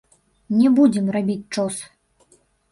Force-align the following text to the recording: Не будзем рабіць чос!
Не 0.59 0.71
будзем 0.79 1.13
рабіць 1.17 1.37
чос! 1.53 1.75